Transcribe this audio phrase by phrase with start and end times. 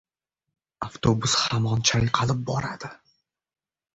[0.87, 2.93] Avtobus hamon chayqalib boradi.